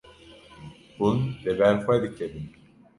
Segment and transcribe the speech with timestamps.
[0.97, 2.47] Hûn li ber xwe dikevin.